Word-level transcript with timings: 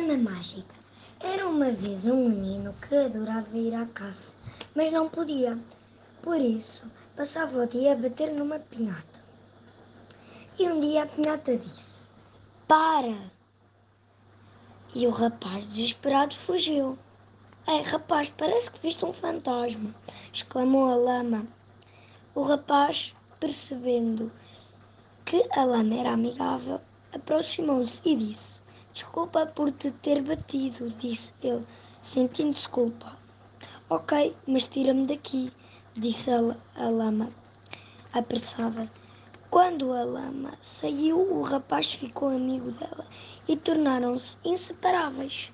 Lama 0.00 0.30
Mágica. 0.30 0.74
Era 1.20 1.46
uma 1.46 1.70
vez 1.70 2.06
um 2.06 2.30
menino 2.30 2.74
que 2.88 2.94
adorava 2.94 3.54
ir 3.58 3.74
à 3.74 3.84
caça, 3.84 4.32
mas 4.74 4.90
não 4.90 5.10
podia. 5.10 5.58
Por 6.22 6.40
isso, 6.40 6.82
passava 7.14 7.62
o 7.62 7.66
dia 7.66 7.92
a 7.92 7.96
bater 7.96 8.32
numa 8.32 8.58
pinhata. 8.58 9.20
E 10.58 10.66
um 10.66 10.80
dia 10.80 11.02
a 11.02 11.06
pinhata 11.06 11.54
disse: 11.54 12.08
Para! 12.66 13.14
E 14.94 15.06
o 15.06 15.10
rapaz, 15.10 15.66
desesperado, 15.66 16.34
fugiu. 16.34 16.98
Ei, 17.68 17.82
rapaz, 17.82 18.30
parece 18.30 18.70
que 18.70 18.80
viste 18.80 19.04
um 19.04 19.12
fantasma! 19.12 19.94
exclamou 20.32 20.90
a 20.90 20.96
lama. 20.96 21.46
O 22.34 22.40
rapaz, 22.40 23.14
percebendo 23.38 24.32
que 25.26 25.46
a 25.52 25.62
lama 25.62 25.94
era 25.94 26.12
amigável, 26.12 26.80
aproximou-se 27.12 28.00
e 28.02 28.16
disse: 28.16 28.62
Desculpa 29.00 29.46
por 29.46 29.72
te 29.72 29.90
ter 29.90 30.20
batido, 30.20 30.90
disse 30.90 31.32
ele, 31.42 31.66
sentindo-se 32.02 32.68
culpado. 32.68 33.16
Ok, 33.88 34.36
mas 34.46 34.66
tira-me 34.66 35.06
daqui, 35.06 35.50
disse 35.94 36.30
a, 36.30 36.38
a 36.76 36.90
lama, 36.90 37.30
apressada. 38.12 38.90
Quando 39.48 39.94
a 39.94 40.04
lama 40.04 40.52
saiu, 40.60 41.18
o 41.18 41.40
rapaz 41.40 41.94
ficou 41.94 42.28
amigo 42.28 42.72
dela 42.72 43.06
e 43.48 43.56
tornaram-se 43.56 44.36
inseparáveis. 44.44 45.50